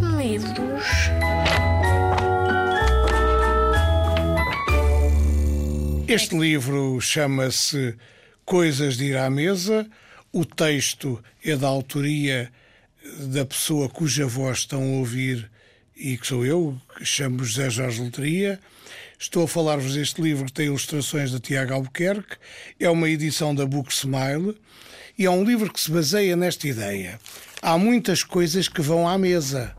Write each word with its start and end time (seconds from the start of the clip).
Livros. 0.00 0.84
Este 6.08 6.36
livro 6.38 7.00
chama-se 7.00 7.96
Coisas 8.44 8.96
de 8.96 9.06
Ir 9.06 9.16
à 9.16 9.28
Mesa. 9.28 9.86
O 10.32 10.44
texto 10.44 11.22
é 11.44 11.54
da 11.54 11.68
autoria 11.68 12.50
da 13.18 13.44
pessoa 13.44 13.88
cuja 13.88 14.26
voz 14.26 14.58
estão 14.58 14.82
a 14.82 14.98
ouvir 14.98 15.50
e 15.94 16.16
que 16.16 16.26
sou 16.26 16.46
eu, 16.46 16.80
que 16.96 17.04
chamo 17.04 17.44
José 17.44 17.68
Jorge 17.68 18.02
Letria. 18.02 18.58
Estou 19.18 19.44
a 19.44 19.48
falar-vos 19.48 19.94
deste 19.94 20.22
livro 20.22 20.46
que 20.46 20.52
tem 20.52 20.66
ilustrações 20.66 21.30
de 21.30 21.38
Tiago 21.40 21.74
Albuquerque. 21.74 22.36
É 22.78 22.88
uma 22.88 23.08
edição 23.10 23.54
da 23.54 23.66
Book 23.66 23.92
Smile 23.92 24.56
e 25.18 25.26
é 25.26 25.30
um 25.30 25.44
livro 25.44 25.70
que 25.70 25.80
se 25.80 25.90
baseia 25.90 26.34
nesta 26.34 26.66
ideia. 26.66 27.20
Há 27.60 27.76
muitas 27.76 28.24
coisas 28.24 28.66
que 28.66 28.80
vão 28.80 29.06
à 29.06 29.18
mesa. 29.18 29.76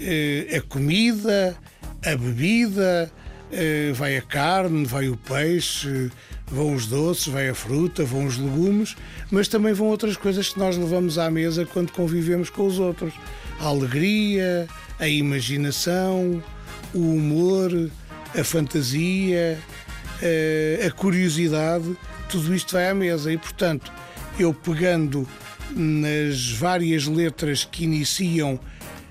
Eh, 0.00 0.56
a 0.56 0.60
comida, 0.60 1.56
a 2.04 2.16
bebida, 2.16 3.10
eh, 3.52 3.92
vai 3.94 4.16
a 4.16 4.22
carne, 4.22 4.84
vai 4.84 5.08
o 5.08 5.16
peixe, 5.16 6.10
vão 6.46 6.74
os 6.74 6.86
doces, 6.86 7.28
vai 7.28 7.48
a 7.48 7.54
fruta, 7.54 8.04
vão 8.04 8.26
os 8.26 8.36
legumes, 8.36 8.96
mas 9.30 9.48
também 9.48 9.72
vão 9.72 9.86
outras 9.86 10.16
coisas 10.16 10.48
que 10.48 10.58
nós 10.58 10.76
levamos 10.76 11.18
à 11.18 11.30
mesa 11.30 11.64
quando 11.64 11.92
convivemos 11.92 12.50
com 12.50 12.66
os 12.66 12.78
outros. 12.78 13.14
A 13.60 13.66
alegria, 13.66 14.66
a 14.98 15.08
imaginação, 15.08 16.42
o 16.92 16.98
humor, 16.98 17.70
a 18.36 18.44
fantasia, 18.44 19.58
eh, 20.20 20.86
a 20.86 20.90
curiosidade, 20.90 21.96
tudo 22.28 22.54
isto 22.54 22.72
vai 22.72 22.90
à 22.90 22.94
mesa 22.94 23.32
e, 23.32 23.38
portanto, 23.38 23.92
eu 24.38 24.52
pegando 24.52 25.28
nas 25.74 26.50
várias 26.50 27.06
letras 27.06 27.64
que 27.64 27.84
iniciam 27.84 28.58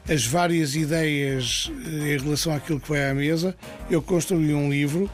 as 0.08 0.26
várias 0.26 0.76
ideias 0.76 1.72
eh, 1.86 2.16
em 2.16 2.18
relação 2.18 2.54
àquilo 2.54 2.80
que 2.80 2.90
vai 2.90 3.10
à 3.10 3.14
mesa, 3.14 3.56
eu 3.90 4.02
construí 4.02 4.54
um 4.54 4.70
livro 4.70 5.10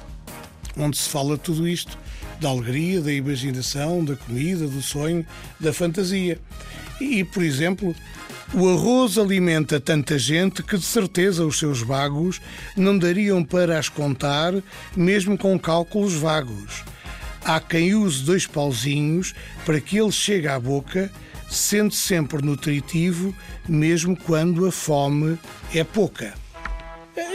onde 0.78 0.98
se 0.98 1.10
fala 1.10 1.38
tudo 1.38 1.68
isto, 1.68 1.98
da 2.40 2.50
alegria, 2.50 3.02
da 3.02 3.12
imaginação, 3.12 4.04
da 4.04 4.16
comida, 4.16 4.68
do 4.68 4.82
sonho, 4.82 5.26
da 5.60 5.74
fantasia. 5.74 6.40
E, 7.00 7.24
por 7.24 7.44
exemplo, 7.44 7.94
o 8.54 8.68
arroz 8.70 9.18
alimenta 9.18 9.80
tanta 9.80 10.18
gente 10.18 10.64
que 10.64 10.78
de 10.78 10.86
certeza 10.86 11.46
os 11.46 11.60
seus 11.60 11.82
vagos 11.82 12.42
não 12.76 12.98
dariam 12.98 13.44
para 13.44 13.78
as 13.78 13.90
contar, 13.90 14.54
mesmo 14.96 15.38
com 15.38 15.60
cálculos 15.60 16.14
vagos. 16.14 16.84
Há 17.44 17.60
quem 17.60 17.94
use 17.94 18.24
dois 18.24 18.46
pauzinhos 18.46 19.34
para 19.66 19.80
que 19.80 19.98
ele 19.98 20.12
chegue 20.12 20.48
à 20.48 20.60
boca 20.60 21.12
sendo 21.50 21.94
sempre 21.94 22.46
nutritivo, 22.46 23.36
mesmo 23.68 24.16
quando 24.16 24.66
a 24.68 24.72
fome 24.72 25.38
é 25.74 25.84
pouca. 25.84 26.34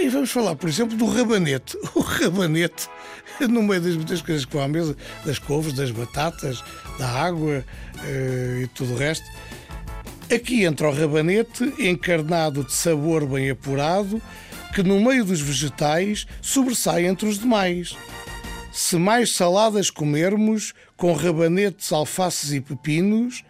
E 0.00 0.08
vamos 0.08 0.30
falar, 0.30 0.54
por 0.56 0.68
exemplo, 0.68 0.96
do 0.96 1.06
rabanete. 1.06 1.76
O 1.94 2.00
rabanete, 2.00 2.88
no 3.40 3.62
meio 3.62 3.80
das 3.80 3.96
muitas 3.96 4.22
coisas 4.22 4.44
que 4.44 4.52
vão 4.52 4.64
à 4.64 4.68
mesa, 4.68 4.96
das 5.24 5.38
couves, 5.38 5.72
das 5.72 5.90
batatas, 5.90 6.62
da 6.98 7.08
água 7.08 7.64
uh, 7.98 8.62
e 8.62 8.66
tudo 8.68 8.94
o 8.94 8.96
resto. 8.96 9.26
Aqui 10.32 10.64
entra 10.64 10.88
o 10.88 10.92
rabanete, 10.92 11.72
encarnado 11.78 12.64
de 12.64 12.72
sabor 12.72 13.26
bem 13.26 13.50
apurado, 13.50 14.22
que 14.74 14.82
no 14.82 15.00
meio 15.00 15.24
dos 15.24 15.40
vegetais 15.40 16.26
sobressai 16.40 17.06
entre 17.06 17.28
os 17.28 17.38
demais. 17.38 17.96
Se 18.72 18.96
mais 18.96 19.32
saladas 19.36 19.90
comermos, 19.90 20.72
com 20.96 21.12
rabanetes, 21.12 21.92
alfaces 21.92 22.52
e 22.52 22.60
pepinos, 22.60 23.44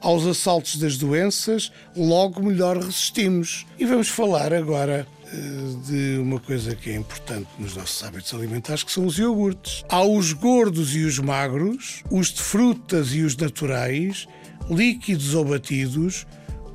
aos 0.00 0.26
assaltos 0.26 0.76
das 0.76 0.96
doenças, 0.96 1.72
logo 1.96 2.42
melhor 2.42 2.76
resistimos. 2.76 3.66
E 3.78 3.84
vamos 3.84 4.08
falar 4.08 4.52
agora 4.52 5.06
eh, 5.32 5.86
de 5.86 6.18
uma 6.18 6.40
coisa 6.40 6.74
que 6.74 6.90
é 6.90 6.96
importante 6.96 7.48
nos 7.58 7.76
nossos 7.76 8.02
hábitos 8.02 8.32
alimentares, 8.32 8.82
que 8.82 8.92
são 8.92 9.04
os 9.04 9.18
iogurtes. 9.18 9.84
Há 9.88 10.02
os 10.02 10.32
gordos 10.32 10.94
e 10.94 11.04
os 11.04 11.18
magros, 11.18 12.02
os 12.10 12.28
de 12.28 12.40
frutas 12.40 13.12
e 13.12 13.22
os 13.22 13.36
naturais, 13.36 14.26
líquidos 14.70 15.34
ou 15.34 15.44
batidos, 15.44 16.26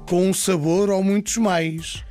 com 0.07 0.29
um 0.29 0.33
sabor 0.33 0.89
ou 0.89 1.03
muitos 1.03 1.37
mais. 1.37 2.03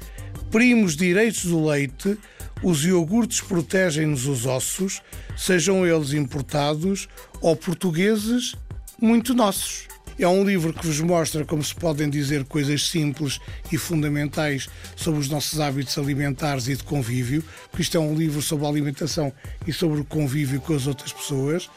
Primos 0.51 0.97
direitos 0.97 1.45
do 1.45 1.65
leite, 1.65 2.19
os 2.63 2.85
iogurtes 2.85 3.41
protegem-nos 3.41 4.27
os 4.27 4.47
ossos, 4.47 5.01
sejam 5.37 5.87
eles 5.87 6.13
importados 6.13 7.09
ou 7.41 7.57
portugueses, 7.57 8.55
muito 9.01 9.35
nossos. 9.35 9.89
É 10.19 10.29
um 10.29 10.45
livro 10.45 10.73
que 10.73 10.87
vos 10.87 11.01
mostra 11.01 11.45
como 11.45 11.63
se 11.65 11.75
podem 11.75 12.09
dizer 12.11 12.45
coisas 12.45 12.89
simples 12.89 13.41
e 13.71 13.79
fundamentais 13.79 14.69
sobre 14.95 15.21
os 15.21 15.29
nossos 15.29 15.59
hábitos 15.59 15.97
alimentares 15.97 16.69
e 16.69 16.77
de 16.77 16.85
convívio, 16.85 17.43
porque 17.71 17.83
isto 17.83 17.97
é 17.97 18.01
um 18.01 18.15
livro 18.15 18.43
sobre 18.43 18.67
a 18.67 18.69
alimentação 18.69 19.33
e 19.67 19.73
sobre 19.73 20.01
o 20.01 20.05
convívio 20.05 20.61
com 20.61 20.75
as 20.75 20.87
outras 20.87 21.13
pessoas. 21.13 21.71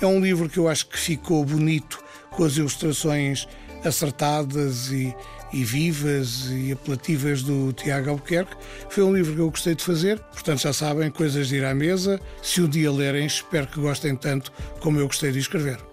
É 0.00 0.06
um 0.06 0.20
livro 0.20 0.48
que 0.48 0.58
eu 0.58 0.68
acho 0.68 0.86
que 0.86 0.98
ficou 0.98 1.44
bonito 1.44 1.98
com 2.30 2.44
as 2.44 2.56
ilustrações 2.56 3.48
acertadas 3.84 4.92
e, 4.92 5.14
e 5.52 5.64
vivas 5.64 6.50
e 6.50 6.72
apelativas 6.72 7.42
do 7.42 7.72
Tiago 7.72 8.10
Albuquerque. 8.10 8.54
Foi 8.90 9.02
um 9.02 9.14
livro 9.14 9.34
que 9.34 9.40
eu 9.40 9.50
gostei 9.50 9.74
de 9.74 9.82
fazer, 9.82 10.18
portanto 10.18 10.60
já 10.60 10.72
sabem, 10.72 11.10
coisas 11.10 11.48
de 11.48 11.56
ir 11.56 11.64
à 11.64 11.74
mesa. 11.74 12.20
Se 12.42 12.60
um 12.60 12.68
dia 12.68 12.92
lerem, 12.92 13.26
espero 13.26 13.66
que 13.66 13.80
gostem 13.80 14.14
tanto 14.14 14.52
como 14.80 15.00
eu 15.00 15.06
gostei 15.06 15.32
de 15.32 15.38
escrever. 15.38 15.87